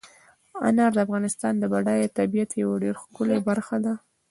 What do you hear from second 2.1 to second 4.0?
طبیعت یوه ډېره ښکلې برخه ده.